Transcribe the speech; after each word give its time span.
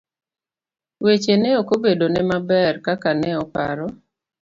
Weche 1.03 1.35
ne 1.41 1.49
okobedo 1.61 2.05
ne 2.09 2.21
maber 2.29 2.75
kaka 2.85 3.11
ne 3.19 3.29
oparo. 3.43 3.87